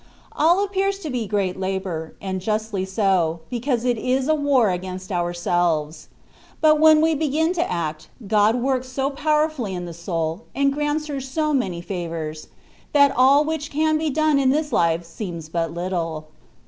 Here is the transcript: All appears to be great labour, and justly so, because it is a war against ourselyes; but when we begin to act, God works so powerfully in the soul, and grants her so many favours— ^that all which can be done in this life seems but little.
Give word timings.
All 0.35 0.63
appears 0.63 0.97
to 1.01 1.11
be 1.11 1.27
great 1.27 1.59
labour, 1.59 2.15
and 2.19 2.41
justly 2.41 2.85
so, 2.85 3.41
because 3.51 3.85
it 3.85 3.99
is 3.99 4.27
a 4.27 4.33
war 4.33 4.71
against 4.71 5.11
ourselyes; 5.11 6.07
but 6.59 6.79
when 6.79 7.01
we 7.01 7.13
begin 7.13 7.53
to 7.53 7.71
act, 7.71 8.09
God 8.27 8.55
works 8.55 8.89
so 8.89 9.11
powerfully 9.11 9.75
in 9.75 9.85
the 9.85 9.93
soul, 9.93 10.45
and 10.55 10.73
grants 10.73 11.05
her 11.05 11.21
so 11.21 11.53
many 11.53 11.81
favours— 11.81 12.47
^that 12.95 13.13
all 13.15 13.43
which 13.45 13.69
can 13.69 13.99
be 13.99 14.09
done 14.09 14.39
in 14.39 14.49
this 14.49 14.73
life 14.73 15.05
seems 15.05 15.49
but 15.49 15.71
little. 15.71 16.29